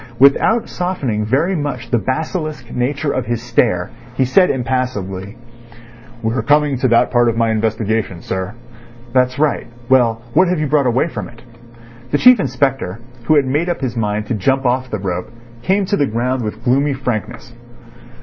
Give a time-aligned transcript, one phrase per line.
[0.17, 5.37] Without softening very much the basilisk nature of his stare, he said impassively:
[6.23, 8.55] "We are coming to that part of my investigation, sir."
[9.13, 9.67] "That's right.
[9.89, 11.43] Well, what have you brought away from it?"
[12.09, 15.29] The Chief Inspector, who had made up his mind to jump off the rope,
[15.61, 17.53] came to the ground with gloomy frankness.